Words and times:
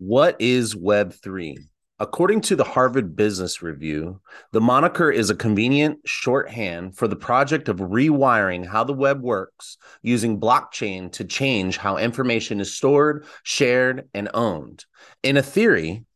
What 0.00 0.40
is 0.40 0.74
Web3? 0.74 1.58
According 1.98 2.40
to 2.40 2.56
the 2.56 2.64
Harvard 2.64 3.14
Business 3.16 3.60
Review, 3.60 4.22
the 4.50 4.60
moniker 4.60 5.10
is 5.10 5.28
a 5.28 5.34
convenient 5.34 5.98
shorthand 6.06 6.96
for 6.96 7.06
the 7.06 7.16
project 7.16 7.68
of 7.68 7.80
rewiring 7.80 8.64
how 8.64 8.82
the 8.82 8.94
web 8.94 9.20
works 9.20 9.76
using 10.00 10.40
blockchain 10.40 11.12
to 11.12 11.26
change 11.26 11.76
how 11.76 11.98
information 11.98 12.60
is 12.60 12.74
stored, 12.74 13.26
shared, 13.42 14.08
and 14.14 14.30
owned. 14.32 14.86
In 15.22 15.36
a 15.36 15.42
theory, 15.42 16.06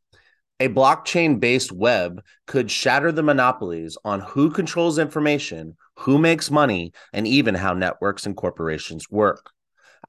a 0.59 0.71
blockchain 0.71 1.39
based 1.39 1.71
web 1.71 2.23
could 2.47 2.71
shatter 2.71 3.13
the 3.13 3.23
monopolies 3.23 3.99
on 4.03 4.21
who 4.21 4.49
controls 4.49 4.99
information, 4.99 5.77
who 5.97 6.17
makes 6.17 6.51
money, 6.51 6.95
and 7.13 7.27
even 7.27 7.55
how 7.55 7.75
networks 7.75 8.25
and 8.25 8.35
corporations 8.35 9.11
work. 9.11 9.51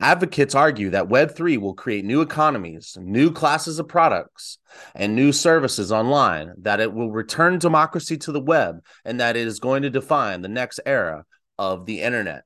Advocates 0.02 0.56
argue 0.56 0.90
that 0.90 1.08
Web3 1.08 1.58
will 1.58 1.74
create 1.74 2.06
new 2.06 2.22
economies, 2.22 2.98
new 3.00 3.32
classes 3.32 3.80
of 3.80 3.88
products, 3.88 4.58
and 4.94 5.16
new 5.16 5.32
services 5.32 5.92
online, 5.92 6.54
that 6.60 6.80
it 6.80 6.94
will 6.94 7.12
return 7.12 7.60
democracy 7.60 8.18
to 8.18 8.32
the 8.32 8.42
web, 8.42 8.84
and 9.06 9.20
that 9.20 9.38
it 9.38 9.48
is 9.48 9.60
going 9.60 9.84
to 9.84 9.90
define 9.90 10.42
the 10.42 10.48
next 10.48 10.80
era 10.86 11.24
of 11.58 11.86
the 11.86 12.02
internet. 12.02 12.44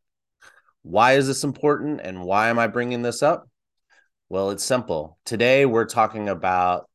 Why 0.83 1.13
is 1.13 1.27
this 1.27 1.43
important 1.43 2.01
and 2.03 2.23
why 2.23 2.49
am 2.49 2.59
I 2.59 2.67
bringing 2.67 3.01
this 3.01 3.23
up? 3.23 3.49
Well, 4.29 4.51
it's 4.51 4.63
simple. 4.63 5.17
Today, 5.25 5.65
we're 5.65 5.85
talking 5.85 6.29
about 6.29 6.87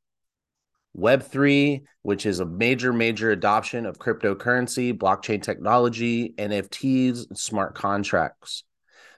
Web3, 0.97 1.83
which 2.03 2.27
is 2.27 2.39
a 2.39 2.47
major, 2.47 2.93
major 2.93 3.33
adoption 3.33 3.87
of 3.87 3.99
cryptocurrency, 3.99 4.97
blockchain 4.97 5.43
technology, 5.43 6.33
NFTs, 6.39 7.37
smart 7.37 7.75
contracts. 7.75 8.63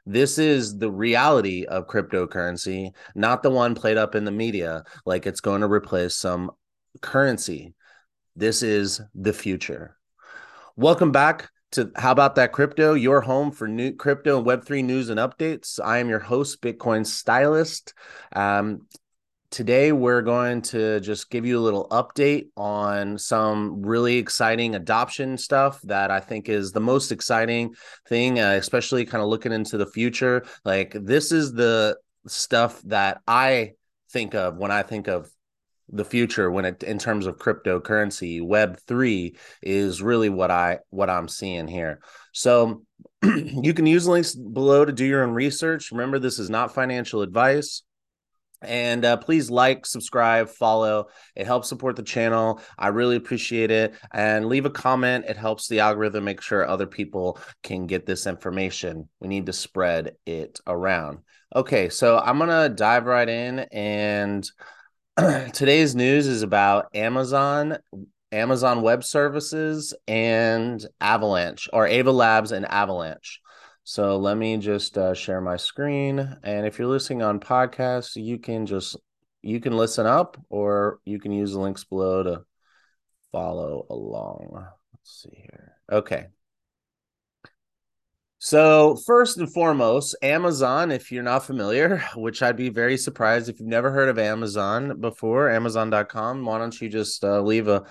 This 0.09 0.39
is 0.39 0.79
the 0.79 0.91
reality 0.91 1.65
of 1.65 1.89
cryptocurrency, 1.89 2.93
not 3.17 3.43
the 3.43 3.51
one 3.51 3.75
played 3.75 3.97
up 3.97 4.15
in 4.15 4.25
the 4.25 4.31
media 4.31 4.85
like 5.05 5.27
it's 5.27 5.41
going 5.41 5.63
to 5.63 5.67
replace 5.67 6.15
some 6.15 6.53
currency. 7.01 7.75
This 8.37 8.63
is 8.63 9.01
the 9.17 9.33
future. 9.33 9.97
Welcome 10.77 11.11
back 11.11 11.51
to 11.73 11.91
How 11.97 12.13
About 12.13 12.37
That 12.37 12.53
Crypto, 12.53 12.95
your 12.95 13.21
home 13.21 13.51
for 13.51 13.67
new 13.67 13.93
crypto 13.93 14.39
and 14.39 14.47
Web3 14.47 14.85
news 14.85 15.09
and 15.09 15.19
updates. 15.19 15.81
I 15.85 15.99
am 15.99 16.09
your 16.09 16.21
host, 16.21 16.63
Bitcoin 16.63 17.05
Stylist. 17.05 17.93
Um, 18.33 18.87
today 19.57 19.91
we're 19.91 20.21
going 20.21 20.61
to 20.61 21.01
just 21.01 21.31
give 21.31 21.47
you 21.47 21.59
a 21.59 21.65
little 21.65 21.89
update 21.89 22.49
on 22.59 23.17
some 23.17 23.81
really 23.81 24.19
exciting 24.19 24.75
adoption 24.75 25.39
stuff 25.39 25.81
that 25.85 26.11
I 26.11 26.21
think 26.21 26.51
is 26.51 26.73
the 26.73 26.81
most 26.81 27.11
exciting 27.11 27.75
thing, 28.07 28.39
uh, 28.39 28.51
especially 28.51 29.07
kind 29.07 29.23
of 29.23 29.31
looking 29.31 29.53
into 29.53 29.79
the 29.79 29.87
future. 29.87 30.45
Like, 30.67 30.95
this 31.01 31.33
is 31.33 31.55
the 31.55 31.97
stuff 32.27 32.83
that 32.83 33.23
I 33.27 33.73
think 34.11 34.35
of 34.35 34.59
when 34.59 34.71
I 34.71 34.83
think 34.83 35.09
of 35.09 35.31
the 35.89 36.05
future 36.05 36.51
when 36.51 36.67
it 36.67 36.83
in 36.83 36.99
terms 36.99 37.25
of 37.25 37.39
cryptocurrency. 37.39 38.43
Web 38.43 38.79
3 38.87 39.37
is 39.63 40.03
really 40.03 40.29
what 40.29 40.51
i 40.51 40.81
what 40.91 41.09
i'm 41.09 41.29
seeing 41.29 41.69
here. 41.69 42.01
So 42.33 42.83
you 43.23 43.73
can 43.73 43.87
use 43.87 44.07
links 44.07 44.35
below 44.35 44.85
to 44.85 44.93
do 44.93 45.05
your 45.05 45.23
own 45.23 45.33
research. 45.33 45.93
Remember 45.93 46.19
this 46.19 46.41
is 46.41 46.51
not 46.51 46.75
financial 46.75 47.23
advice 47.23 47.85
and 48.63 49.05
uh, 49.05 49.17
please 49.17 49.51
like 49.51 49.87
subscribe 49.87 50.49
follow. 50.49 51.09
It 51.35 51.47
helps 51.47 51.69
support 51.69 51.97
the 51.97 52.03
channel. 52.03 52.61
I 52.79 52.89
really 52.89 53.17
appreciate 53.17 53.71
it. 53.71 53.95
And 54.13 54.47
leave 54.47 54.67
a 54.67 54.71
comment. 54.71 55.27
It 55.29 55.37
helps 55.37 55.69
the 55.69 55.81
algorithm 55.81 56.25
make 56.25 56.41
sure 56.41 56.67
other 56.67 56.87
people 56.87 57.39
can 57.63 57.87
get 57.87 58.07
this 58.07 58.27
information. 58.27 59.09
We 59.21 59.29
need 59.29 59.47
to 59.47 59.53
spread 59.53 60.17
it 60.27 60.61
around. 60.67 61.19
Okay 61.55 61.89
so 61.89 62.19
i'm 62.19 62.39
gonna 62.39 62.69
dive 62.69 63.07
right 63.07 63.29
in. 63.29 63.61
And 63.73 64.49
today's 65.53 65.95
news 65.95 66.27
is 66.27 66.43
about 66.43 66.87
amazon 66.95 67.79
amazon 68.33 68.83
web 68.83 69.05
services 69.05 69.95
and 70.09 70.85
avalanche 71.01 71.69
or 71.73 71.87
ava 71.87 72.13
labs 72.13 72.53
and 72.53 72.67
avalanche 72.67 73.41
so 73.89 74.17
let 74.17 74.37
me 74.37 74.57
just 74.57 74.99
uh, 74.99 75.15
share 75.15 75.41
my 75.41 75.57
screen. 75.57 76.19
And 76.43 76.67
if 76.67 76.77
you're 76.77 76.89
listening 76.89 77.23
on 77.23 77.39
podcasts, 77.39 78.21
you 78.21 78.37
can 78.37 78.67
just 78.67 78.97
you 79.43 79.61
can 79.61 79.77
listen 79.77 80.07
up 80.07 80.37
or 80.51 80.99
you 81.05 81.21
can 81.21 81.31
use 81.31 81.53
the 81.53 81.61
links 81.61 81.85
below 81.85 82.25
to 82.25 82.45
follow 83.31 83.87
along. 83.89 84.49
Let's 84.51 85.23
see 85.23 85.37
here. 85.37 85.77
Okay. 85.93 86.27
So, 88.41 88.97
first 89.07 89.39
and 89.39 89.53
foremost, 89.53 90.17
Amazon, 90.21 90.91
if 90.91 91.13
you're 91.13 91.23
not 91.23 91.47
familiar, 91.47 92.03
which 92.17 92.43
I'd 92.43 92.57
be 92.57 92.71
very 92.71 92.97
surprised 92.97 93.49
if 93.49 93.61
you've 93.61 93.69
never 93.69 93.93
heard 93.93 94.09
of 94.09 94.19
Amazon 94.19 95.01
before, 95.01 95.49
amazon.com, 95.49 96.45
why 96.45 96.59
don't 96.59 96.81
you 96.81 96.89
just 96.89 97.23
uh, 97.23 97.41
leave 97.41 97.69
a 97.69 97.85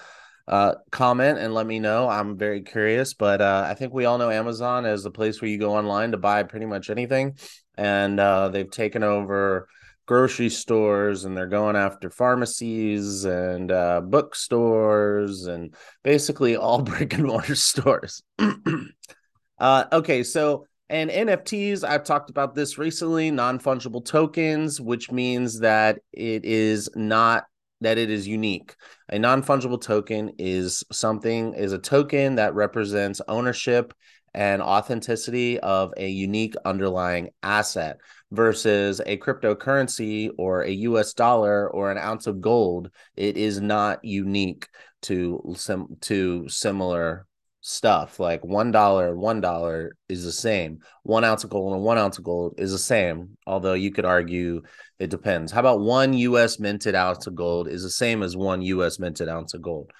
uh, 0.47 0.75
comment 0.91 1.39
and 1.39 1.53
let 1.53 1.65
me 1.65 1.79
know. 1.79 2.07
I'm 2.07 2.37
very 2.37 2.61
curious, 2.61 3.13
but 3.13 3.41
uh, 3.41 3.65
I 3.67 3.73
think 3.73 3.93
we 3.93 4.05
all 4.05 4.17
know 4.17 4.29
Amazon 4.29 4.85
as 4.85 5.03
the 5.03 5.11
place 5.11 5.41
where 5.41 5.49
you 5.49 5.57
go 5.57 5.75
online 5.75 6.11
to 6.11 6.17
buy 6.17 6.43
pretty 6.43 6.65
much 6.65 6.89
anything, 6.89 7.37
and 7.77 8.19
uh, 8.19 8.49
they've 8.49 8.69
taken 8.69 9.03
over 9.03 9.67
grocery 10.05 10.49
stores 10.49 11.25
and 11.25 11.35
they're 11.35 11.47
going 11.47 11.75
after 11.75 12.11
pharmacies 12.11 13.25
and 13.25 13.71
uh, 13.71 13.99
bookstores 14.01 15.47
and 15.47 15.73
basically 16.03 16.55
all 16.55 16.81
brick 16.83 17.13
and 17.13 17.23
mortar 17.23 17.55
stores. 17.55 18.21
uh, 19.59 19.85
okay, 19.91 20.23
so 20.23 20.65
and 20.87 21.09
NFTs, 21.09 21.83
I've 21.83 22.03
talked 22.03 22.29
about 22.29 22.53
this 22.53 22.77
recently, 22.77 23.31
non 23.31 23.57
fungible 23.57 24.05
tokens, 24.05 24.79
which 24.79 25.11
means 25.11 25.59
that 25.61 25.99
it 26.13 26.45
is 26.45 26.89
not 26.95 27.45
that 27.81 27.97
it 27.97 28.09
is 28.09 28.27
unique. 28.27 28.75
A 29.09 29.19
non-fungible 29.19 29.81
token 29.81 30.31
is 30.37 30.83
something 30.91 31.53
is 31.53 31.73
a 31.73 31.79
token 31.79 32.35
that 32.35 32.55
represents 32.55 33.21
ownership 33.27 33.93
and 34.33 34.61
authenticity 34.61 35.59
of 35.59 35.93
a 35.95 36.09
unique 36.09 36.55
underlying 36.65 37.29
asset 37.41 37.97
versus 38.31 38.99
a 39.05 39.17
cryptocurrency 39.17 40.29
or 40.37 40.63
a 40.63 40.71
US 40.71 41.13
dollar 41.13 41.69
or 41.69 41.89
an 41.89 41.97
ounce 41.97 42.27
of 42.27 42.41
gold. 42.41 42.91
It 43.15 43.37
is 43.37 43.61
not 43.61 44.03
unique 44.03 44.67
to 45.03 45.53
some 45.55 45.95
to 46.01 46.49
similar 46.49 47.27
stuff. 47.65 48.19
Like 48.19 48.45
one 48.45 48.71
dollar, 48.71 49.17
one 49.17 49.41
dollar 49.41 49.97
is 50.07 50.23
the 50.23 50.31
same. 50.31 50.79
One 51.01 51.23
ounce 51.23 51.43
of 51.43 51.49
gold 51.49 51.73
and 51.73 51.81
one 51.81 51.97
ounce 51.97 52.19
of 52.19 52.23
gold 52.23 52.53
is 52.59 52.71
the 52.71 52.77
same. 52.77 53.37
Although 53.47 53.73
you 53.73 53.91
could 53.91 54.05
argue 54.05 54.61
it 54.99 55.09
depends. 55.09 55.51
How 55.51 55.61
about 55.61 55.79
one 55.79 56.13
US 56.13 56.59
minted 56.59 56.93
ounce 56.93 57.25
of 57.25 57.33
gold 57.33 57.67
is 57.67 57.81
the 57.81 57.89
same 57.89 58.21
as 58.21 58.37
one 58.37 58.61
US 58.61 58.99
minted 58.99 59.29
ounce 59.29 59.55
of 59.55 59.63
gold? 59.63 59.91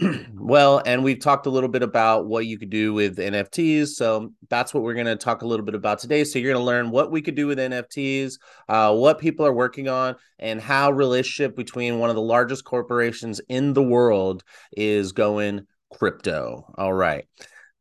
well, 0.34 0.82
and 0.86 1.04
we've 1.04 1.20
talked 1.20 1.44
a 1.44 1.50
little 1.50 1.68
bit 1.68 1.82
about 1.82 2.26
what 2.26 2.46
you 2.46 2.58
could 2.58 2.70
do 2.70 2.94
with 2.94 3.18
NFTs. 3.18 3.88
So 3.88 4.32
that's 4.48 4.72
what 4.72 4.82
we're 4.82 4.94
going 4.94 5.04
to 5.06 5.14
talk 5.14 5.42
a 5.42 5.46
little 5.46 5.64
bit 5.64 5.74
about 5.74 5.98
today. 5.98 6.24
So 6.24 6.38
you're 6.38 6.52
going 6.52 6.62
to 6.62 6.66
learn 6.66 6.90
what 6.90 7.12
we 7.12 7.20
could 7.20 7.34
do 7.34 7.46
with 7.46 7.58
NFTs, 7.58 8.38
uh, 8.68 8.94
what 8.94 9.18
people 9.18 9.46
are 9.46 9.52
working 9.52 9.88
on, 9.88 10.16
and 10.38 10.58
how 10.58 10.90
relationship 10.90 11.54
between 11.54 11.98
one 11.98 12.08
of 12.08 12.16
the 12.16 12.22
largest 12.22 12.64
corporations 12.64 13.42
in 13.50 13.74
the 13.74 13.82
world 13.82 14.42
is 14.74 15.12
going 15.12 15.66
crypto. 15.98 16.64
All 16.76 16.92
right. 16.92 17.26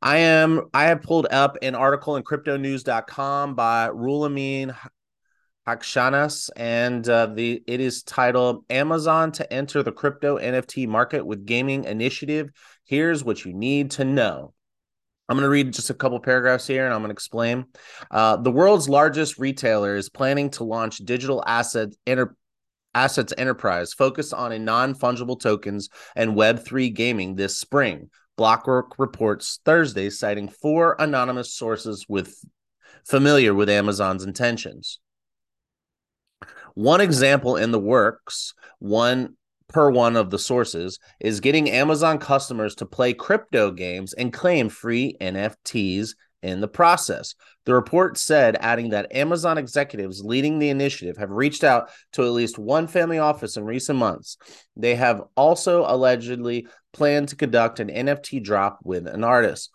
I 0.02 0.18
am 0.18 0.70
I 0.74 0.86
have 0.86 1.02
pulled 1.02 1.28
up 1.32 1.58
an 1.62 1.76
article 1.76 2.16
in 2.18 2.24
cryptonews.com 2.24 3.56
by 3.56 3.90
Ruholamin 3.90 4.76
Haqshanas, 5.68 6.50
and 6.58 7.08
uh, 7.08 7.28
the 7.28 7.64
it 7.68 7.80
is 7.80 8.04
titled 8.04 8.66
Amazon 8.70 9.32
to 9.34 9.54
enter 9.54 9.82
the 9.82 9.94
crypto 9.94 10.38
NFT 10.38 10.88
market 10.88 11.26
with 11.26 11.46
gaming 11.46 11.86
initiative. 11.86 12.50
Here's 12.86 13.24
what 13.24 13.46
you 13.46 13.54
need 13.54 13.92
to 13.92 14.04
know. 14.04 14.54
I'm 15.30 15.38
going 15.38 15.46
to 15.46 15.50
read 15.50 15.72
just 15.72 15.90
a 15.90 15.94
couple 15.94 16.20
paragraphs 16.20 16.68
here 16.68 16.84
and 16.84 16.94
I'm 16.94 17.00
going 17.00 17.10
to 17.10 17.14
explain. 17.14 17.66
Uh, 18.12 18.36
the 18.36 18.52
world's 18.52 18.90
largest 18.90 19.40
retailer 19.40 19.96
is 19.96 20.10
planning 20.10 20.50
to 20.52 20.66
launch 20.66 20.98
digital 20.98 21.42
asset 21.48 21.90
enter- 22.06 22.36
Assets 22.96 23.34
Enterprise 23.38 23.94
focused 23.94 24.34
on 24.34 24.52
a 24.52 24.60
non-fungible 24.60 25.40
tokens 25.40 25.90
and 26.16 26.36
Web3 26.36 26.94
gaming 26.94 27.36
this 27.36 27.58
spring. 27.58 28.10
Blockwork 28.38 28.98
reports 28.98 29.60
Thursday, 29.64 30.10
citing 30.10 30.48
four 30.48 30.96
anonymous 31.00 31.54
sources 31.54 32.06
with 32.10 32.36
familiar 33.06 33.54
with 33.54 33.70
Amazon's 33.70 34.24
intentions. 34.24 35.00
One 36.74 37.02
example 37.02 37.56
in 37.58 37.72
the 37.72 37.80
works, 37.80 38.54
one 38.80 39.36
per 39.68 39.90
one 39.90 40.16
of 40.16 40.30
the 40.32 40.40
sources, 40.40 41.00
is 41.20 41.40
getting 41.40 41.70
Amazon 41.70 42.18
customers 42.18 42.76
to 42.76 42.86
play 42.86 43.14
crypto 43.14 43.72
games 43.72 44.14
and 44.14 44.34
claim 44.34 44.70
free 44.70 45.16
NFTs 45.22 46.16
in 46.44 46.62
the 46.62 46.68
process. 46.68 47.36
The 47.66 47.74
report 47.74 48.18
said, 48.18 48.58
adding 48.60 48.90
that 48.90 49.16
Amazon 49.16 49.58
executives 49.58 50.24
leading 50.24 50.60
the 50.60 50.70
initiative 50.70 51.18
have 51.18 51.32
reached 51.32 51.64
out 51.64 51.90
to 52.12 52.24
at 52.24 52.32
least 52.32 52.60
one 52.60 52.88
family 52.88 53.18
office 53.18 53.58
in 53.58 53.64
recent 53.64 53.98
months. 53.98 54.38
They 54.76 54.96
have 54.96 55.24
also 55.36 55.86
allegedly 55.88 56.68
planned 56.92 57.30
to 57.30 57.36
conduct 57.36 57.80
an 57.80 57.88
NFT 57.88 58.44
drop 58.44 58.80
with 58.84 59.08
an 59.08 59.24
artist. 59.24 59.74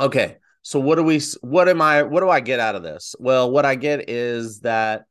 Okay, 0.00 0.38
so 0.62 0.80
what 0.80 0.96
do 0.96 1.02
we 1.02 1.20
what 1.42 1.68
am 1.68 1.82
I 1.82 2.02
what 2.02 2.20
do 2.20 2.30
I 2.30 2.40
get 2.40 2.58
out 2.58 2.74
of 2.74 2.82
this? 2.82 3.14
Well, 3.18 3.50
what 3.50 3.66
I 3.66 3.74
get 3.74 4.08
is 4.08 4.60
that 4.60 5.04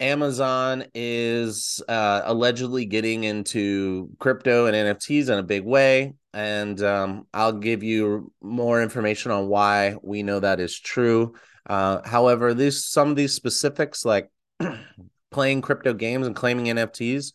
Amazon 0.00 0.84
is 0.94 1.82
uh, 1.88 2.22
allegedly 2.24 2.84
getting 2.84 3.24
into 3.24 4.10
crypto 4.18 4.66
and 4.66 4.76
NFTs 4.76 5.28
in 5.28 5.38
a 5.38 5.42
big 5.42 5.64
way. 5.64 6.14
And 6.32 6.80
um, 6.82 7.26
I'll 7.34 7.52
give 7.52 7.82
you 7.82 8.32
more 8.40 8.82
information 8.82 9.32
on 9.32 9.48
why 9.48 9.96
we 10.02 10.22
know 10.22 10.40
that 10.40 10.60
is 10.60 10.78
true. 10.78 11.34
Uh, 11.68 12.00
however, 12.06 12.54
these 12.54 12.84
some 12.84 13.10
of 13.10 13.16
these 13.16 13.34
specifics, 13.34 14.04
like 14.04 14.30
playing 15.30 15.62
crypto 15.62 15.94
games 15.94 16.26
and 16.26 16.36
claiming 16.36 16.66
NFTs, 16.66 17.32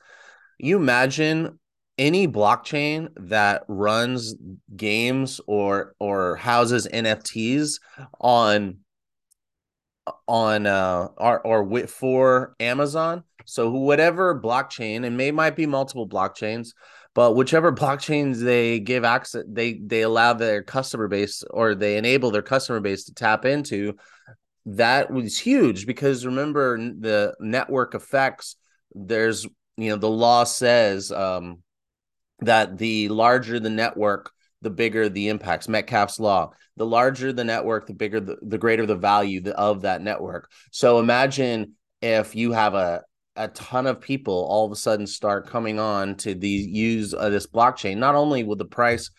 you 0.57 0.77
imagine 0.77 1.60
any 1.98 2.27
blockchain 2.27 3.10
that 3.18 3.63
runs 3.68 4.36
games 4.75 5.39
or 5.48 5.95
or 6.00 6.36
houses 6.38 6.88
NFTs 6.92 7.80
on 8.19 8.77
on 10.27 10.65
uh 10.65 11.07
or 11.17 11.45
or 11.45 11.63
with 11.63 11.89
for 11.89 12.55
Amazon. 12.59 13.23
So 13.45 13.71
whatever 13.71 14.39
blockchain, 14.39 15.05
and 15.05 15.17
may 15.17 15.31
might 15.31 15.55
be 15.55 15.65
multiple 15.65 16.07
blockchains, 16.07 16.69
but 17.13 17.35
whichever 17.35 17.71
blockchains 17.73 18.39
they 18.39 18.79
give 18.79 19.03
access, 19.03 19.44
they 19.47 19.73
they 19.73 20.01
allow 20.01 20.33
their 20.33 20.63
customer 20.63 21.07
base 21.07 21.44
or 21.50 21.75
they 21.75 21.97
enable 21.97 22.31
their 22.31 22.41
customer 22.41 22.79
base 22.79 23.05
to 23.05 23.13
tap 23.13 23.45
into. 23.45 23.95
That 24.65 25.11
was 25.11 25.38
huge 25.38 25.85
because 25.85 26.25
remember 26.25 26.77
the 26.77 27.35
network 27.39 27.95
effects. 27.95 28.55
There's 28.94 29.45
you 29.77 29.89
know 29.89 29.97
the 29.97 30.09
law 30.09 30.44
says 30.44 31.11
um 31.11 31.63
that 32.39 32.77
the 32.77 33.09
larger 33.09 33.59
the 33.59 33.69
network, 33.69 34.31
the 34.63 34.69
bigger 34.69 35.10
the 35.10 35.30
impacts. 35.30 35.68
Metcalfe's 35.68 36.19
law. 36.19 36.51
The 36.77 36.86
larger 36.86 37.31
the 37.31 37.44
network, 37.44 37.86
the 37.86 37.94
bigger 37.94 38.19
the, 38.19 38.38
the 38.42 38.57
greater 38.57 38.86
the 38.86 38.95
value 38.95 39.44
of 39.51 39.81
that 39.81 40.01
network. 40.01 40.50
So 40.71 41.00
imagine 41.00 41.74
if 42.01 42.36
you 42.36 42.51
have 42.51 42.74
a 42.74 43.04
a 43.36 43.48
ton 43.48 43.88
of 43.88 44.00
people 44.00 44.45
all 44.50 44.65
of 44.65 44.71
a 44.71 44.75
sudden 44.75 45.07
start 45.07 45.50
coming 45.50 45.80
on 45.80 46.15
to 46.15 46.36
the 46.36 46.48
use 46.48 47.12
this 47.12 47.48
blockchain. 47.48 47.98
Not 47.98 48.15
only 48.15 48.44
will 48.44 48.56
the 48.56 48.65
price 48.65 49.10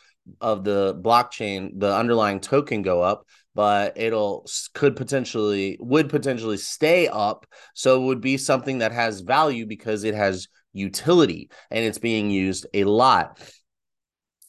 of 0.40 0.64
the 0.64 0.94
blockchain, 0.94 1.70
the 1.76 1.94
underlying 1.94 2.40
token 2.40 2.82
go 2.82 3.02
up, 3.02 3.26
but 3.54 3.96
it'll 3.96 4.46
could 4.72 4.96
potentially 4.96 5.76
would 5.80 6.08
potentially 6.08 6.56
stay 6.56 7.08
up. 7.08 7.46
So 7.74 8.02
it 8.02 8.06
would 8.06 8.20
be 8.20 8.36
something 8.36 8.78
that 8.78 8.92
has 8.92 9.20
value 9.20 9.66
because 9.66 10.04
it 10.04 10.14
has 10.14 10.48
utility 10.72 11.50
and 11.70 11.84
it's 11.84 11.98
being 11.98 12.30
used 12.30 12.66
a 12.74 12.84
lot. 12.84 13.40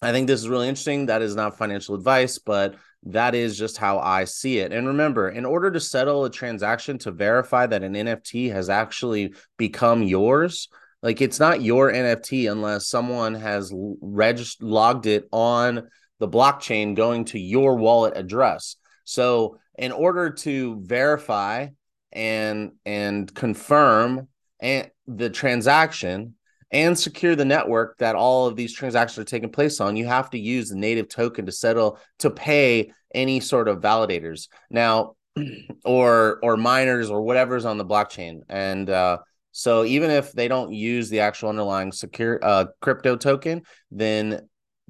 I 0.06 0.12
think 0.12 0.28
this 0.28 0.40
is 0.40 0.50
really 0.50 0.68
interesting. 0.68 1.08
That 1.08 1.22
is 1.22 1.36
not 1.36 1.58
financial 1.58 1.96
advice, 1.96 2.38
but 2.38 2.76
that 3.08 3.34
is 3.34 3.58
just 3.58 3.78
how 3.78 4.00
I 4.00 4.26
see 4.26 4.60
it. 4.60 4.72
And 4.72 4.88
remember, 4.88 5.30
in 5.30 5.46
order 5.46 5.72
to 5.72 5.80
settle 5.80 6.26
a 6.26 6.30
transaction 6.30 6.98
to 7.00 7.12
verify 7.12 7.66
that 7.66 7.84
an 7.84 7.94
NFT 7.94 8.52
has 8.52 8.70
actually 8.70 9.34
become 9.58 10.04
yours, 10.04 10.70
like 11.02 11.22
it's 11.22 11.40
not 11.40 11.62
your 11.62 11.92
NFT 11.92 12.52
unless 12.52 12.88
someone 12.88 13.34
has 13.36 13.72
reg- 13.74 14.46
logged 14.62 15.08
it 15.08 15.28
on 15.32 15.88
the 16.20 16.28
blockchain 16.28 16.96
going 16.96 17.26
to 17.26 17.40
your 17.40 17.76
wallet 17.76 18.16
address. 18.16 18.76
So, 19.06 19.58
in 19.78 19.92
order 19.92 20.30
to 20.30 20.82
verify 20.84 21.68
and 22.12 22.74
and 22.86 23.34
confirm 23.34 24.28
and 24.60 24.90
the 25.08 25.30
transaction 25.30 26.36
and 26.72 26.98
secure 26.98 27.36
the 27.36 27.46
network 27.46 27.98
that 28.00 28.16
all 28.16 28.48
of 28.48 28.56
these 28.56 28.74
transactions 28.74 29.20
are 29.20 29.30
taking 29.30 29.52
place 29.52 29.80
on, 29.80 29.96
you 29.96 30.06
have 30.06 30.30
to 30.32 30.40
use 30.40 30.70
the 30.70 30.76
native 30.76 31.08
token 31.08 31.46
to 31.46 31.52
settle 31.52 32.00
to 32.20 32.30
pay 32.30 32.92
any 33.14 33.40
sort 33.40 33.68
of 33.68 33.82
validators 33.82 34.48
now, 34.70 35.16
or 35.86 36.40
or 36.42 36.58
miners 36.58 37.10
or 37.10 37.22
whatever's 37.22 37.66
on 37.66 37.78
the 37.78 37.86
blockchain. 37.86 38.42
And 38.50 38.90
uh, 38.90 39.20
so 39.52 39.86
even 39.86 40.12
if 40.12 40.32
they 40.32 40.48
don't 40.48 40.74
use 40.74 41.10
the 41.10 41.22
actual 41.22 41.50
underlying 41.50 41.92
secure 41.92 42.40
uh, 42.42 42.66
crypto 42.82 43.16
token, 43.16 43.64
then 43.92 44.42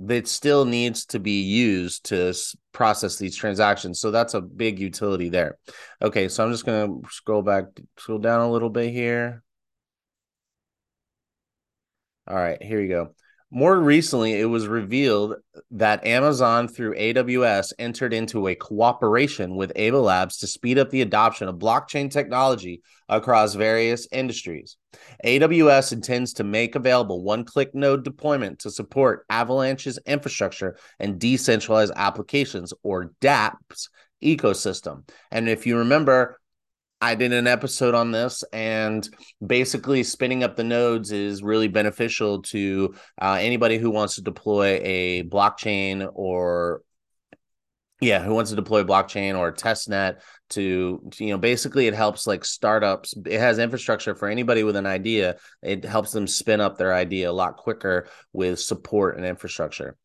it 0.10 0.28
still 0.28 0.66
needs 0.66 1.06
to 1.06 1.20
be 1.20 1.42
used 1.42 2.06
to 2.06 2.34
process 2.74 3.18
these 3.18 3.36
transactions. 3.36 4.00
So 4.00 4.12
that's 4.12 4.34
a 4.34 4.42
big 4.42 4.80
utility 4.80 5.30
there. 5.30 5.58
Okay, 6.02 6.28
so 6.28 6.44
I'm 6.44 6.52
just 6.52 6.66
gonna 6.66 6.98
scroll 7.10 7.42
back, 7.42 7.66
scroll 7.98 8.20
down 8.20 8.42
a 8.42 8.52
little 8.52 8.70
bit 8.70 8.92
here. 8.92 9.44
All 12.28 12.36
right, 12.36 12.62
here 12.62 12.82
you 12.82 12.90
go. 12.90 13.10
More 13.52 13.80
recently, 13.80 14.34
it 14.34 14.46
was 14.46 14.68
revealed 14.68 15.36
that 15.72 16.06
Amazon 16.06 16.68
through 16.68 16.96
AWS 16.96 17.72
entered 17.78 18.14
into 18.14 18.48
a 18.48 18.56
cooperation 18.56 19.56
with 19.56 19.72
Ava 19.76 20.00
Labs 20.00 20.38
to 20.40 20.48
speed 20.48 20.80
up 20.80 20.90
the 20.90 21.04
adoption 21.04 21.48
of 21.48 21.56
blockchain 21.56 22.10
technology 22.10 22.82
across 23.08 23.54
various 23.54 24.08
industries. 24.12 24.78
AWS 25.24 25.94
intends 25.94 26.34
to 26.34 26.44
make 26.44 26.76
available 26.76 27.24
one 27.24 27.46
click 27.46 27.76
node 27.76 28.04
deployment 28.04 28.60
to 28.60 28.72
support 28.72 29.26
Avalanche's 29.30 30.00
infrastructure 30.08 30.76
and 31.00 31.20
decentralized 31.20 31.94
applications, 31.96 32.74
or 32.82 33.14
DApps, 33.22 33.90
ecosystem. 34.24 35.08
And 35.32 35.48
if 35.48 35.68
you 35.68 35.78
remember, 35.78 36.40
I 37.02 37.16
did 37.16 37.34
an 37.34 37.48
episode 37.48 37.94
on 37.94 38.12
this, 38.12 38.44
and 38.54 39.08
basically, 39.46 40.04
spinning 40.04 40.44
up 40.44 40.56
the 40.56 40.64
nodes 40.64 41.12
is 41.12 41.44
really 41.44 41.68
beneficial 41.68 42.42
to 42.44 42.96
uh, 43.22 43.38
anybody 43.40 43.78
who 43.78 43.92
wants 43.92 44.16
to 44.16 44.22
deploy 44.22 44.80
a 44.82 45.24
blockchain 45.24 46.10
or 46.14 46.82
yeah, 48.02 48.22
who 48.22 48.34
wants 48.34 48.50
to 48.50 48.56
deploy 48.56 48.84
blockchain 48.84 49.38
or 49.38 49.52
test 49.52 49.90
net 49.90 50.22
to, 50.50 51.02
you 51.18 51.30
know, 51.30 51.38
basically 51.38 51.88
it 51.88 51.94
helps 51.94 52.28
like 52.28 52.44
startups. 52.44 53.14
It 53.26 53.40
has 53.40 53.58
infrastructure 53.58 54.16
for 54.16 54.28
anybody 54.28 54.64
with 54.64 54.76
an 54.76 54.86
idea. 54.86 55.38
It 55.62 55.86
helps 55.86 56.12
them 56.12 56.28
spin 56.28 56.60
up 56.60 56.78
their 56.78 56.94
idea 56.94 57.32
a 57.32 57.34
lot 57.34 57.56
quicker 57.56 58.08
with 58.34 58.60
support 58.60 59.18
and 59.18 59.26
infrastructure. 59.26 59.98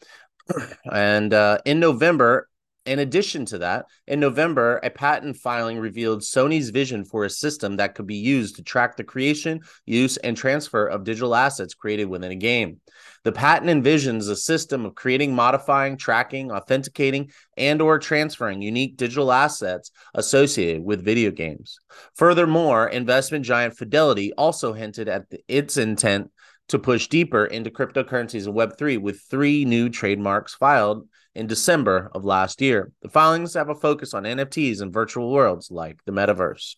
And 0.90 1.32
uh, 1.32 1.58
in 1.64 1.78
November, 1.78 2.48
in 2.86 2.98
addition 2.98 3.44
to 3.46 3.58
that, 3.58 3.86
in 4.06 4.20
November, 4.20 4.80
a 4.82 4.90
patent 4.90 5.36
filing 5.36 5.78
revealed 5.78 6.22
Sony's 6.22 6.70
vision 6.70 7.04
for 7.04 7.24
a 7.24 7.30
system 7.30 7.76
that 7.76 7.94
could 7.94 8.06
be 8.06 8.16
used 8.16 8.56
to 8.56 8.62
track 8.62 8.96
the 8.96 9.04
creation, 9.04 9.60
use, 9.84 10.16
and 10.16 10.36
transfer 10.36 10.86
of 10.86 11.04
digital 11.04 11.34
assets 11.34 11.74
created 11.74 12.06
within 12.06 12.32
a 12.32 12.36
game. 12.36 12.80
The 13.24 13.32
patent 13.32 13.70
envisions 13.70 14.30
a 14.30 14.36
system 14.36 14.86
of 14.86 14.94
creating, 14.94 15.34
modifying, 15.34 15.98
tracking, 15.98 16.50
authenticating, 16.50 17.30
and 17.56 17.82
or 17.82 17.98
transferring 17.98 18.62
unique 18.62 18.96
digital 18.96 19.30
assets 19.30 19.90
associated 20.14 20.82
with 20.82 21.04
video 21.04 21.30
games. 21.30 21.78
Furthermore, 22.14 22.88
investment 22.88 23.44
giant 23.44 23.76
Fidelity 23.76 24.32
also 24.32 24.72
hinted 24.72 25.08
at 25.08 25.28
the, 25.28 25.40
its 25.48 25.76
intent 25.76 26.30
to 26.68 26.78
push 26.78 27.08
deeper 27.08 27.44
into 27.44 27.68
cryptocurrencies 27.68 28.46
and 28.46 28.54
Web3 28.54 28.98
with 29.00 29.20
three 29.28 29.64
new 29.64 29.90
trademarks 29.90 30.54
filed 30.54 31.08
in 31.34 31.46
December 31.46 32.10
of 32.14 32.24
last 32.24 32.60
year. 32.60 32.92
The 33.02 33.08
filings 33.08 33.54
have 33.54 33.68
a 33.68 33.74
focus 33.74 34.14
on 34.14 34.24
NFTs 34.24 34.80
and 34.80 34.92
virtual 34.92 35.30
worlds 35.30 35.70
like 35.70 36.04
the 36.04 36.12
metaverse. 36.12 36.76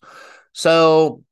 So, 0.53 1.23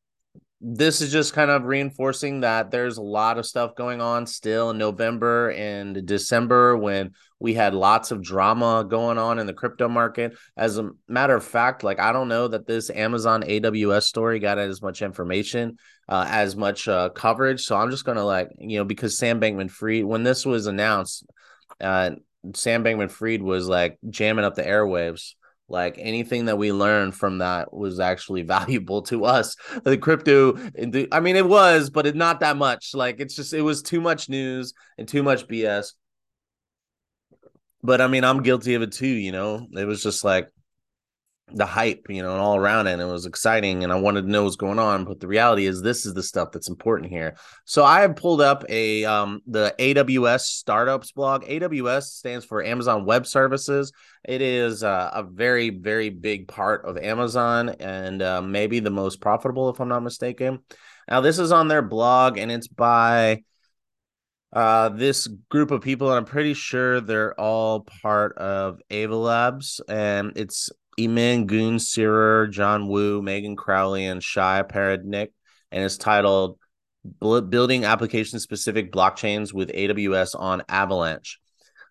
this 0.64 1.02
is 1.02 1.12
just 1.12 1.34
kind 1.34 1.50
of 1.50 1.64
reinforcing 1.64 2.42
that 2.42 2.70
there's 2.70 2.98
a 2.98 3.02
lot 3.02 3.40
of 3.40 3.48
stuff 3.48 3.74
going 3.76 4.00
on 4.00 4.28
still 4.28 4.70
in 4.70 4.78
November 4.78 5.50
and 5.52 6.06
December 6.06 6.78
when 6.78 7.14
we 7.40 7.56
had 7.56 7.74
lots 7.74 8.12
of 8.12 8.22
drama 8.22 8.86
going 8.88 9.18
on 9.18 9.40
in 9.40 9.48
the 9.48 9.54
crypto 9.54 9.90
market. 9.90 10.38
As 10.56 10.78
a 10.78 10.92
matter 11.08 11.36
of 11.36 11.44
fact, 11.44 11.84
like 11.84 12.00
I 12.00 12.12
don't 12.12 12.28
know 12.28 12.48
that 12.48 12.68
this 12.68 12.92
Amazon 12.92 13.42
AWS 13.42 14.04
story 14.04 14.38
got 14.38 14.60
as 14.60 14.84
much 14.84 15.02
information, 15.02 15.78
uh, 16.08 16.26
as 16.30 16.56
much 16.56 16.88
uh, 16.88 17.10
coverage. 17.10 17.64
So 17.64 17.76
I'm 17.76 17.90
just 17.90 18.06
gonna 18.06 18.24
like 18.24 18.50
you 18.60 18.78
know 18.78 18.86
because 18.86 19.18
Sam 19.18 19.42
Bankman 19.42 19.72
Fried 19.72 20.06
when 20.06 20.22
this 20.22 20.46
was 20.46 20.68
announced, 20.68 21.26
uh, 21.80 22.12
Sam 22.56 22.84
Bankman 22.84 23.12
Fried 23.12 23.42
was 23.42 23.68
like 23.68 23.98
jamming 24.10 24.46
up 24.46 24.56
the 24.56 24.64
airwaves. 24.64 25.34
Like 25.68 25.96
anything 25.98 26.46
that 26.46 26.58
we 26.58 26.74
learned 26.74 27.16
from 27.16 27.38
that 27.38 27.74
was 27.74 28.00
actually 28.00 28.42
valuable 28.58 29.04
to 29.04 29.26
us. 29.26 29.56
The 29.84 29.98
crypto, 29.98 30.58
I 31.12 31.20
mean, 31.20 31.36
it 31.36 31.48
was, 31.48 31.90
but 31.90 32.06
it 32.06 32.16
not 32.16 32.42
that 32.42 32.58
much. 32.58 32.94
Like 32.94 33.20
it's 33.20 33.36
just, 33.36 33.54
it 33.54 33.62
was 33.62 33.82
too 33.82 34.02
much 34.02 34.28
news 34.28 34.74
and 34.98 35.08
too 35.08 35.24
much 35.24 35.48
BS. 35.48 35.94
But 37.84 38.02
I 38.02 38.08
mean, 38.08 38.24
I'm 38.24 38.44
guilty 38.44 38.76
of 38.76 38.82
it 38.82 38.92
too. 38.92 39.08
You 39.08 39.32
know, 39.32 39.68
it 39.72 39.86
was 39.86 40.04
just 40.04 40.24
like 40.24 40.50
the 41.54 41.66
hype, 41.66 42.06
you 42.10 42.22
know, 42.22 42.32
and 42.32 42.42
all 42.42 42.56
around 42.56 42.88
it. 42.88 42.94
And 42.94 43.02
it 43.02 43.06
was 43.06 43.26
exciting 43.26 43.84
and 43.84 43.92
I 43.92 44.00
wanted 44.00 44.24
to 44.24 44.30
know 44.30 44.44
what's 44.44 44.56
going 44.56 44.80
on. 44.80 45.06
But 45.06 45.20
the 45.20 45.28
reality 45.28 45.66
is 45.66 45.82
this 45.82 46.06
is 46.06 46.14
the 46.14 46.24
stuff 46.24 46.52
that's 46.52 46.70
important 46.70 47.12
here. 47.12 47.36
So 47.66 47.84
I 47.84 48.02
have 48.02 48.16
pulled 48.16 48.42
up 48.42 48.64
a 48.70 49.06
um 49.06 49.42
the 49.48 49.74
AWS 49.80 50.42
startups 50.42 51.12
blog. 51.12 51.46
AWS 51.46 52.04
stands 52.04 52.46
for 52.46 52.64
Amazon 52.64 53.06
Web 53.06 53.26
Services. 53.26 53.92
It 54.24 54.42
is 54.42 54.84
uh, 54.84 55.10
a 55.14 55.24
very, 55.24 55.70
very 55.70 56.10
big 56.10 56.48
part 56.48 56.86
of 56.86 56.98
Amazon 56.98 57.70
and 57.80 58.22
uh, 58.22 58.42
maybe 58.42 58.80
the 58.80 58.92
most 58.92 59.20
profitable, 59.20 59.70
if 59.70 59.80
I'm 59.80 59.90
not 59.90 60.04
mistaken. 60.04 60.60
Now, 61.10 61.22
this 61.22 61.40
is 61.40 61.52
on 61.52 61.68
their 61.68 61.82
blog 61.82 62.38
and 62.38 62.52
it's 62.52 62.68
by 62.68 63.44
uh 64.54 64.90
this 64.90 65.28
group 65.50 65.72
of 65.72 65.82
people 65.82 66.10
and 66.10 66.18
i'm 66.18 66.26
pretty 66.26 66.54
sure 66.54 67.00
they're 67.00 67.40
all 67.40 67.88
part 68.02 68.38
of 68.38 68.82
ava 68.90 69.16
labs 69.16 69.80
and 69.88 70.34
it's 70.36 70.70
Emin 71.00 71.46
Gun 71.46 71.80
Sirer, 71.80 72.48
John 72.48 72.88
Wu, 72.88 73.22
Megan 73.22 73.56
Crowley, 73.56 74.06
and 74.06 74.24
Shai 74.24 74.64
Perednik. 74.64 75.30
and 75.72 75.84
it's 75.84 75.98
titled 75.98 76.58
Building 77.20 77.86
Application 77.86 78.40
Specific 78.40 78.92
Blockchains 78.92 79.54
with 79.54 79.72
AWS 79.72 80.40
on 80.40 80.64
Avalanche. 80.70 81.40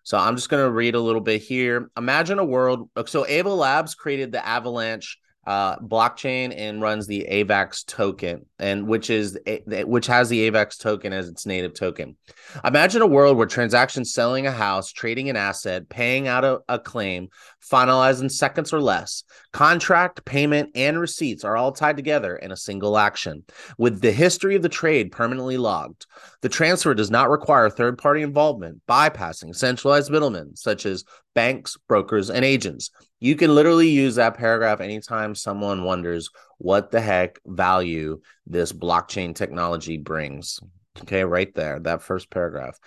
So 0.03 0.17
I'm 0.17 0.35
just 0.35 0.49
going 0.49 0.63
to 0.63 0.71
read 0.71 0.95
a 0.95 0.99
little 0.99 1.21
bit 1.21 1.41
here. 1.41 1.89
Imagine 1.97 2.39
a 2.39 2.45
world. 2.45 2.89
So 3.07 3.25
Ava 3.27 3.53
Labs 3.53 3.93
created 3.93 4.31
the 4.31 4.45
Avalanche 4.45 5.17
uh, 5.45 5.77
blockchain 5.79 6.53
and 6.55 6.81
runs 6.81 7.07
the 7.07 7.27
AVAX 7.29 7.85
token, 7.85 8.45
and 8.59 8.87
which 8.87 9.09
is 9.09 9.39
which 9.67 10.05
has 10.07 10.29
the 10.29 10.49
AVAX 10.49 10.79
token 10.79 11.13
as 11.13 11.29
its 11.29 11.45
native 11.45 11.73
token. 11.73 12.15
Imagine 12.63 13.01
a 13.01 13.07
world 13.07 13.37
where 13.37 13.47
transactions 13.47 14.13
selling 14.13 14.45
a 14.45 14.51
house, 14.51 14.91
trading 14.91 15.29
an 15.29 15.35
asset, 15.35 15.89
paying 15.89 16.27
out 16.27 16.45
a, 16.45 16.59
a 16.69 16.77
claim, 16.77 17.29
finalized 17.61 18.21
in 18.21 18.29
seconds 18.29 18.73
or 18.73 18.81
less. 18.81 19.23
Contract, 19.53 20.25
payment, 20.25 20.69
and 20.75 20.99
receipts 20.99 21.43
are 21.43 21.55
all 21.55 21.71
tied 21.71 21.95
together 21.95 22.35
in 22.35 22.51
a 22.51 22.57
single 22.57 22.97
action, 22.97 23.43
with 23.77 24.01
the 24.01 24.11
history 24.11 24.55
of 24.55 24.61
the 24.61 24.69
trade 24.69 25.11
permanently 25.11 25.57
logged. 25.57 26.05
The 26.41 26.49
transfer 26.49 26.93
does 26.93 27.11
not 27.11 27.29
require 27.29 27.69
third 27.69 27.97
party 27.97 28.21
involvement, 28.21 28.81
bypassing 28.87 29.55
centralized 29.55 30.11
middlemen 30.11 30.55
such 30.55 30.85
as 30.85 31.05
banks, 31.33 31.77
brokers, 31.87 32.29
and 32.29 32.43
agents. 32.43 32.91
You 33.19 33.35
can 33.35 33.53
literally 33.53 33.89
use 33.89 34.15
that 34.15 34.37
paragraph 34.37 34.81
anytime 34.81 35.35
someone 35.35 35.83
wonders 35.83 36.29
what 36.57 36.91
the 36.91 37.01
heck 37.01 37.39
value 37.45 38.21
this 38.45 38.73
blockchain 38.73 39.35
technology 39.35 39.97
brings. 39.97 40.59
Okay, 40.99 41.23
right 41.23 41.53
there, 41.55 41.79
that 41.79 42.01
first 42.01 42.29
paragraph. 42.29 42.77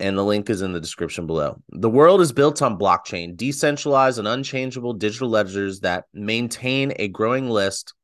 And 0.00 0.18
the 0.18 0.24
link 0.24 0.50
is 0.50 0.60
in 0.60 0.72
the 0.72 0.80
description 0.80 1.26
below. 1.26 1.62
The 1.70 1.88
world 1.88 2.20
is 2.20 2.32
built 2.32 2.62
on 2.62 2.78
blockchain, 2.78 3.36
decentralized 3.36 4.18
and 4.18 4.26
unchangeable 4.26 4.94
digital 4.94 5.28
ledgers 5.28 5.80
that 5.80 6.04
maintain 6.12 6.92
a 6.96 7.08
growing 7.08 7.48
list 7.48 7.94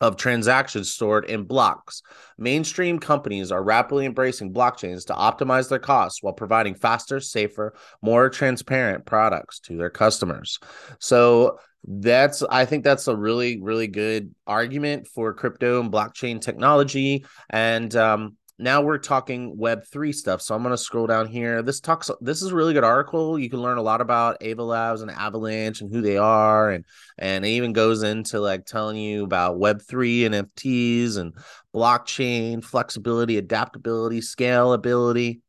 of 0.00 0.16
transactions 0.16 0.90
stored 0.90 1.24
in 1.24 1.44
blocks. 1.44 2.02
Mainstream 2.36 2.98
companies 2.98 3.50
are 3.50 3.62
rapidly 3.62 4.06
embracing 4.06 4.52
blockchains 4.52 5.06
to 5.06 5.12
optimize 5.12 5.68
their 5.68 5.78
costs 5.78 6.22
while 6.22 6.32
providing 6.32 6.74
faster, 6.74 7.20
safer, 7.20 7.74
more 8.02 8.28
transparent 8.28 9.06
products 9.06 9.58
to 9.60 9.76
their 9.76 9.90
customers. 9.90 10.58
So 11.00 11.58
that's 11.84 12.42
I 12.42 12.64
think 12.64 12.84
that's 12.84 13.06
a 13.06 13.16
really 13.16 13.60
really 13.60 13.86
good 13.86 14.34
argument 14.46 15.06
for 15.06 15.32
crypto 15.32 15.80
and 15.80 15.92
blockchain 15.92 16.40
technology 16.40 17.24
and 17.50 17.94
um 17.94 18.36
now 18.58 18.82
we're 18.82 18.98
talking 18.98 19.56
web 19.56 19.84
3 19.84 20.12
stuff 20.12 20.42
so 20.42 20.54
i'm 20.54 20.62
going 20.62 20.72
to 20.72 20.78
scroll 20.78 21.06
down 21.06 21.26
here. 21.26 21.62
This 21.62 21.80
talks 21.80 22.10
this 22.20 22.42
is 22.42 22.50
a 22.50 22.54
really 22.54 22.74
good 22.74 22.84
article. 22.84 23.38
You 23.38 23.48
can 23.48 23.60
learn 23.60 23.78
a 23.78 23.82
lot 23.82 24.00
about 24.00 24.38
ava 24.40 24.62
labs 24.62 25.00
and 25.00 25.10
avalanche 25.10 25.80
and 25.80 25.92
who 25.92 26.00
they 26.00 26.16
are 26.16 26.70
and 26.70 26.84
and 27.18 27.44
it 27.44 27.50
even 27.50 27.72
goes 27.72 28.02
into 28.02 28.40
like 28.40 28.66
telling 28.66 28.96
you 28.96 29.24
about 29.24 29.58
web 29.58 29.82
3 29.82 30.22
nfts 30.22 31.18
and 31.18 31.34
blockchain 31.74 32.64
flexibility 32.64 33.36
adaptability 33.36 34.20
scalability. 34.20 35.40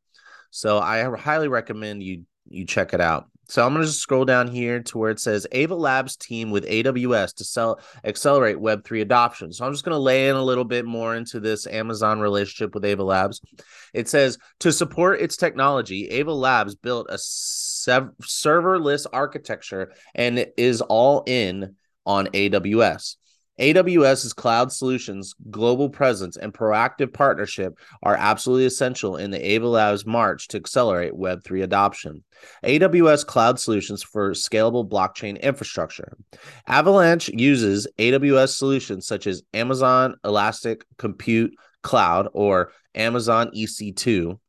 So 0.51 0.79
i 0.79 1.03
highly 1.17 1.47
recommend 1.47 2.03
you 2.03 2.25
you 2.49 2.65
check 2.65 2.93
it 2.93 3.01
out 3.01 3.27
so 3.49 3.65
I'm 3.65 3.73
going 3.73 3.81
to 3.81 3.87
just 3.87 4.01
scroll 4.01 4.25
down 4.25 4.47
here 4.47 4.79
to 4.79 4.97
where 4.99 5.09
it 5.09 5.19
says 5.19 5.47
Ava 5.51 5.73
Labs 5.73 6.15
team 6.15 6.51
with 6.51 6.67
AWS 6.67 7.33
to 7.37 7.43
sell 7.43 7.79
accelerate 8.03 8.57
Web3 8.57 9.01
adoption. 9.01 9.51
So 9.51 9.65
I'm 9.65 9.73
just 9.73 9.83
going 9.83 9.95
to 9.95 9.99
lay 9.99 10.29
in 10.29 10.35
a 10.35 10.43
little 10.43 10.63
bit 10.63 10.85
more 10.85 11.15
into 11.15 11.39
this 11.39 11.65
Amazon 11.65 12.19
relationship 12.19 12.75
with 12.75 12.85
Ava 12.85 13.03
Labs. 13.03 13.41
It 13.91 14.07
says 14.07 14.37
to 14.59 14.71
support 14.71 15.19
its 15.19 15.35
technology, 15.35 16.07
Ava 16.09 16.31
Labs 16.31 16.75
built 16.75 17.07
a 17.09 17.17
sev- 17.17 18.11
serverless 18.21 19.07
architecture 19.11 19.93
and 20.13 20.45
is 20.55 20.81
all 20.81 21.23
in 21.25 21.75
on 22.05 22.27
AWS. 22.27 23.15
AWS's 23.59 24.33
cloud 24.33 24.71
solutions, 24.71 25.35
global 25.51 25.89
presence, 25.89 26.37
and 26.37 26.53
proactive 26.53 27.13
partnership 27.13 27.77
are 28.01 28.15
absolutely 28.15 28.65
essential 28.65 29.17
in 29.17 29.31
the 29.31 29.51
Ava 29.51 29.67
Labs 29.67 30.05
march 30.05 30.47
to 30.49 30.57
accelerate 30.57 31.13
Web3 31.13 31.63
adoption. 31.63 32.23
AWS 32.63 33.25
Cloud 33.25 33.59
Solutions 33.59 34.01
for 34.01 34.31
scalable 34.31 34.87
blockchain 34.87 35.39
infrastructure. 35.41 36.17
Avalanche 36.67 37.27
uses 37.29 37.85
AWS 37.97 38.55
solutions 38.55 39.05
such 39.05 39.27
as 39.27 39.43
Amazon 39.53 40.15
Elastic 40.23 40.85
Compute 40.97 41.53
Cloud 41.83 42.29
or 42.33 42.71
Amazon 42.95 43.51
EC2 43.55 44.39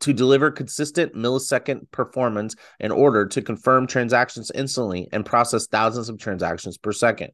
to 0.00 0.12
deliver 0.12 0.50
consistent 0.50 1.14
millisecond 1.14 1.90
performance 1.90 2.54
in 2.80 2.92
order 2.92 3.26
to 3.26 3.40
confirm 3.40 3.86
transactions 3.86 4.50
instantly 4.54 5.08
and 5.12 5.24
process 5.24 5.66
thousands 5.66 6.10
of 6.10 6.18
transactions 6.18 6.76
per 6.76 6.92
second. 6.92 7.30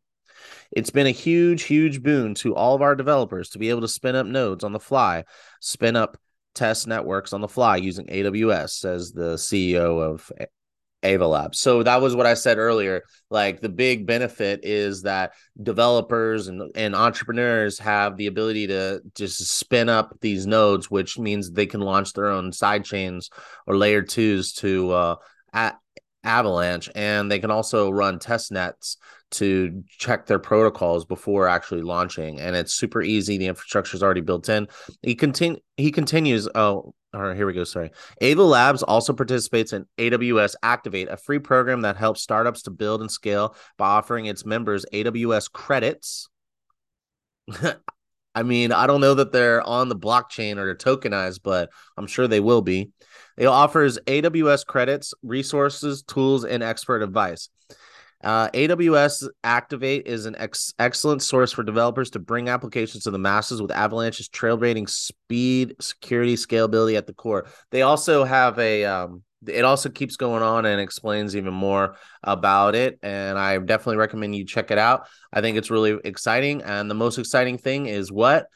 It's 0.71 0.91
been 0.91 1.07
a 1.07 1.11
huge, 1.11 1.65
huge 1.65 2.03
boon 2.03 2.35
to 2.37 2.55
all 2.55 2.75
of 2.75 2.83
our 2.83 2.95
developers 2.95 3.51
to 3.51 3.59
be 3.59 3.71
able 3.71 3.83
to 3.83 3.89
spin 3.89 4.17
up 4.17 4.27
nodes 4.27 4.65
on 4.65 4.73
the 4.73 4.81
fly, 4.81 5.25
spin 5.61 5.97
up 5.97 6.17
test 6.55 6.87
networks 6.87 7.33
on 7.33 7.41
the 7.41 7.49
fly 7.49 7.77
using 7.77 8.07
AWS, 8.07 8.71
says 8.71 9.13
the 9.13 9.35
CEO 9.35 10.03
of 10.03 10.31
Ava. 11.03 11.51
So 11.53 11.83
that 11.83 12.01
was 12.01 12.15
what 12.15 12.27
I 12.27 12.35
said 12.35 12.59
earlier. 12.59 13.03
Like 13.31 13.61
the 13.61 13.69
big 13.69 14.07
benefit 14.07 14.61
is 14.63 15.03
that 15.03 15.33
developers 15.61 16.49
and, 16.49 16.71
and 16.75 16.95
entrepreneurs 16.95 17.79
have 17.81 18.17
the 18.17 18.29
ability 18.29 18.69
to 18.69 19.01
just 19.15 19.39
spin 19.39 19.89
up 19.89 20.17
these 20.21 20.47
nodes, 20.47 20.91
which 20.91 21.19
means 21.19 21.51
they 21.51 21.67
can 21.67 21.81
launch 21.81 22.13
their 22.13 22.29
own 22.29 22.53
side 22.53 22.85
chains 22.85 23.31
or 23.67 23.77
layer 23.77 24.03
twos 24.03 24.53
to 24.55 24.93
uh, 24.93 25.17
at 25.53 25.79
Avalanche, 26.25 26.89
and 26.95 27.31
they 27.31 27.41
can 27.41 27.51
also 27.51 27.91
run 27.91 28.19
test 28.19 28.53
nets 28.53 28.97
to 29.33 29.83
check 29.89 30.27
their 30.27 30.39
protocols 30.39 31.05
before 31.05 31.49
actually 31.49 31.83
launching 31.83 32.41
and 32.41 32.55
it's 32.55 32.73
super 32.73 33.03
easy 33.03 33.39
the 33.39 33.47
infrastructure 33.47 33.97
is 33.97 34.03
already 34.03 34.21
built 34.21 34.49
in. 34.49 34.69
He 35.03 35.15
continue 35.15 35.61
he 35.77 35.91
continues 35.91 36.49
oh 36.55 36.95
all 37.15 37.21
right 37.21 37.37
here 37.37 37.47
we 37.47 37.53
go 37.53 37.65
sorry. 37.65 37.91
Ava 38.21 38.43
labs 38.43 38.83
also 38.83 39.13
participates 39.13 39.73
in 39.73 39.87
aws 39.99 40.55
activate 40.63 41.09
a 41.09 41.17
free 41.17 41.39
program 41.39 41.83
that 41.83 41.97
helps 41.97 42.23
startups 42.23 42.63
to 42.63 42.71
build 42.71 43.01
and 43.01 43.11
scale 43.11 43.57
by 43.77 43.89
offering 43.89 44.27
its 44.27 44.47
members 44.47 44.87
aws 44.93 45.51
credits. 45.51 46.29
I 48.35 48.45
mean 48.45 48.73
i 48.73 48.87
don't 48.87 49.03
know 49.03 49.15
that 49.15 49.33
they're 49.33 49.61
on 49.61 49.91
the 49.91 49.97
blockchain 49.97 50.57
or 50.57 50.75
tokenized 50.75 51.41
but 51.43 51.69
i'm 51.99 52.07
sure 52.07 52.29
they 52.29 52.41
will 52.41 52.63
be. 52.63 52.91
It 53.37 53.47
offers 53.47 53.99
aws 54.07 54.65
credits 54.67 55.15
resources 55.23 56.03
tools 56.03 56.45
and 56.45 56.63
expert 56.63 57.03
advice 57.03 57.49
uh, 58.23 58.49
AWS 58.51 59.29
Activate 59.43 60.07
is 60.07 60.27
an 60.27 60.37
ex- 60.39 60.75
excellent 60.79 61.23
source 61.23 61.53
for 61.53 61.63
developers 61.63 62.11
to 62.11 62.19
bring 62.19 62.49
applications 62.49 63.05
to 63.05 63.11
the 63.11 63.19
masses 63.19 63.61
with 63.61 63.71
Avalanche's 63.71 64.29
trailblazing 64.29 64.89
speed, 64.89 65.77
security, 65.81 66.37
scalability 66.37 66.97
at 66.97 67.07
the 67.07 67.15
core. 67.15 67.47
They 67.71 67.83
also 67.83 68.25
have 68.25 68.59
a 68.59 68.85
um, 68.85 69.23
it 69.47 69.65
also 69.65 69.89
keeps 69.89 70.17
going 70.17 70.43
on 70.43 70.67
and 70.67 70.81
explains 70.81 71.35
even 71.35 71.53
more 71.53 71.97
about 72.23 72.75
it 72.77 72.99
and 73.03 73.37
i 73.37 73.59
definitely 73.59 73.97
recommend 73.97 74.37
you 74.37 74.45
check 74.45 74.71
it 74.71 74.79
out. 74.79 75.09
I 75.33 75.41
think 75.41 75.57
it's 75.57 75.71
really 75.71 75.99
exciting 76.05 76.63
and 76.63 76.91
the 76.91 76.95
most 76.95 77.19
exciting 77.19 77.59
thing 77.59 77.87
is 77.87 78.13
what? 78.13 78.47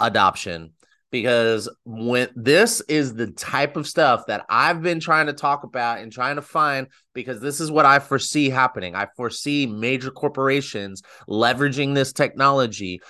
Adoption 0.00 0.72
because 1.10 1.68
when 1.84 2.28
this 2.34 2.80
is 2.88 3.14
the 3.14 3.28
type 3.28 3.76
of 3.76 3.86
stuff 3.86 4.26
that 4.26 4.44
I've 4.48 4.82
been 4.82 5.00
trying 5.00 5.26
to 5.26 5.32
talk 5.32 5.64
about 5.64 6.00
and 6.00 6.12
trying 6.12 6.36
to 6.36 6.42
find 6.42 6.88
because 7.14 7.40
this 7.40 7.60
is 7.60 7.70
what 7.70 7.86
I 7.86 7.98
foresee 7.98 8.50
happening. 8.50 8.94
I 8.94 9.06
foresee 9.16 9.66
major 9.66 10.10
corporations 10.10 11.02
leveraging 11.28 11.94
this 11.94 12.12
technology 12.12 13.00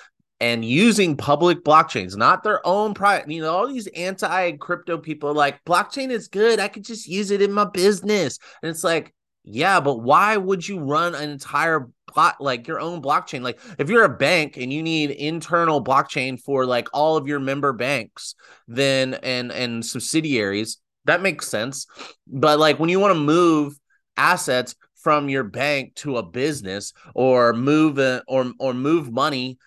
and 0.40 0.64
using 0.64 1.16
public 1.16 1.64
blockchains, 1.64 2.16
not 2.16 2.42
their 2.42 2.66
own 2.66 2.92
private. 2.92 3.30
You 3.30 3.42
know, 3.42 3.54
all 3.54 3.66
these 3.66 3.86
anti 3.88 4.52
crypto 4.52 4.98
people 4.98 5.32
like 5.32 5.64
blockchain 5.64 6.10
is 6.10 6.28
good. 6.28 6.60
I 6.60 6.68
could 6.68 6.84
just 6.84 7.08
use 7.08 7.30
it 7.30 7.40
in 7.40 7.52
my 7.52 7.64
business. 7.64 8.38
And 8.62 8.70
it's 8.70 8.84
like, 8.84 9.14
yeah, 9.48 9.78
but 9.78 10.00
why 10.00 10.36
would 10.36 10.66
you 10.66 10.80
run 10.80 11.14
an 11.14 11.30
entire 11.30 11.88
plot 12.08 12.40
like 12.40 12.66
your 12.66 12.80
own 12.80 13.00
blockchain? 13.00 13.42
Like 13.42 13.60
if 13.78 13.88
you're 13.88 14.02
a 14.02 14.16
bank 14.16 14.56
and 14.56 14.72
you 14.72 14.82
need 14.82 15.12
internal 15.12 15.82
blockchain 15.82 16.40
for 16.40 16.66
like 16.66 16.88
all 16.92 17.16
of 17.16 17.28
your 17.28 17.38
member 17.38 17.72
banks, 17.72 18.34
then 18.66 19.14
and 19.14 19.52
and 19.52 19.86
subsidiaries, 19.86 20.78
that 21.04 21.22
makes 21.22 21.46
sense. 21.46 21.86
But 22.26 22.58
like 22.58 22.80
when 22.80 22.88
you 22.88 22.98
want 22.98 23.14
to 23.14 23.20
move 23.20 23.78
assets 24.16 24.74
from 24.96 25.28
your 25.28 25.44
bank 25.44 25.94
to 25.94 26.16
a 26.16 26.24
business 26.24 26.92
or 27.14 27.52
move 27.52 27.98
a, 27.98 28.24
or 28.26 28.50
or 28.58 28.74
move 28.74 29.12
money 29.12 29.58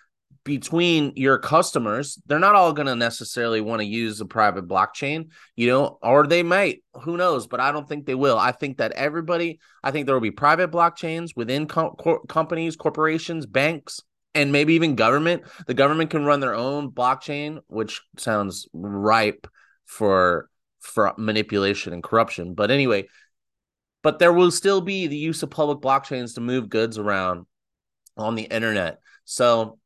between 0.44 1.12
your 1.16 1.38
customers, 1.38 2.18
they're 2.26 2.38
not 2.38 2.54
all 2.54 2.72
going 2.72 2.86
to 2.86 2.96
necessarily 2.96 3.60
want 3.60 3.80
to 3.80 3.86
use 3.86 4.20
a 4.20 4.26
private 4.26 4.66
blockchain, 4.66 5.28
you 5.54 5.68
know, 5.68 5.98
or 6.02 6.26
they 6.26 6.42
might, 6.42 6.82
who 7.02 7.16
knows, 7.16 7.46
but 7.46 7.60
I 7.60 7.72
don't 7.72 7.88
think 7.88 8.06
they 8.06 8.14
will. 8.14 8.38
I 8.38 8.52
think 8.52 8.78
that 8.78 8.92
everybody, 8.92 9.60
I 9.82 9.90
think 9.90 10.06
there 10.06 10.14
will 10.14 10.20
be 10.20 10.30
private 10.30 10.70
blockchains 10.70 11.36
within 11.36 11.66
co- 11.66 11.94
co- 11.98 12.20
companies, 12.20 12.76
corporations, 12.76 13.44
banks, 13.44 14.00
and 14.34 14.52
maybe 14.52 14.74
even 14.74 14.94
government. 14.94 15.42
The 15.66 15.74
government 15.74 16.10
can 16.10 16.24
run 16.24 16.40
their 16.40 16.54
own 16.54 16.90
blockchain, 16.90 17.58
which 17.66 18.00
sounds 18.16 18.68
ripe 18.72 19.46
for 19.84 20.48
for 20.78 21.12
manipulation 21.18 21.92
and 21.92 22.02
corruption. 22.02 22.54
But 22.54 22.70
anyway, 22.70 23.08
but 24.02 24.18
there 24.18 24.32
will 24.32 24.50
still 24.50 24.80
be 24.80 25.06
the 25.06 25.16
use 25.16 25.42
of 25.42 25.50
public 25.50 25.80
blockchains 25.80 26.34
to 26.34 26.40
move 26.40 26.70
goods 26.70 26.96
around 26.96 27.44
on 28.16 28.34
the 28.34 28.44
internet. 28.44 29.00
So 29.26 29.78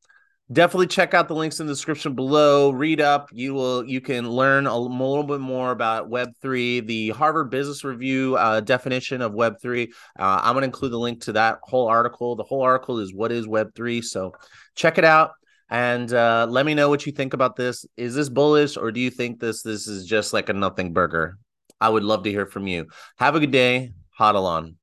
definitely 0.52 0.86
check 0.86 1.14
out 1.14 1.28
the 1.28 1.34
links 1.34 1.60
in 1.60 1.66
the 1.66 1.72
description 1.72 2.14
below. 2.14 2.70
Read 2.70 3.00
up. 3.00 3.28
You 3.32 3.54
will 3.54 3.84
you 3.84 4.00
can 4.00 4.30
learn 4.30 4.66
a 4.66 4.76
little 4.76 5.22
bit 5.22 5.40
more 5.40 5.70
about 5.70 6.10
web3 6.10 6.86
the 6.86 7.10
harvard 7.10 7.50
business 7.50 7.84
review 7.84 8.36
uh, 8.36 8.60
definition 8.60 9.22
of 9.22 9.32
web3 9.32 9.88
uh, 10.18 10.40
i'm 10.42 10.54
going 10.54 10.62
to 10.62 10.66
include 10.66 10.92
the 10.92 10.98
link 10.98 11.22
to 11.22 11.32
that 11.32 11.58
whole 11.62 11.88
article. 11.88 12.36
The 12.36 12.44
whole 12.44 12.62
article 12.62 12.98
is 12.98 13.14
what 13.14 13.32
is 13.32 13.46
web3 13.46 14.04
so 14.04 14.32
check 14.74 14.98
it 14.98 15.04
out. 15.04 15.32
And 15.70 16.12
uh, 16.12 16.46
let 16.48 16.66
me 16.66 16.74
know 16.74 16.88
what 16.88 17.06
you 17.06 17.10
think 17.10 17.32
about 17.32 17.56
this. 17.56 17.86
Is 17.96 18.14
this 18.14 18.28
bullish 18.28 18.76
or 18.76 18.92
do 18.92 19.00
you 19.00 19.10
think 19.10 19.40
this 19.40 19.62
this 19.62 19.88
is 19.88 20.06
just 20.06 20.32
like 20.32 20.48
a 20.48 20.52
nothing 20.52 20.92
burger? 20.92 21.38
I 21.80 21.88
would 21.88 22.04
love 22.04 22.22
to 22.24 22.30
hear 22.30 22.46
from 22.46 22.66
you. 22.66 22.86
Have 23.16 23.34
a 23.34 23.40
good 23.40 23.50
day. 23.50 23.92
Hodl 24.18 24.44
on 24.44 24.76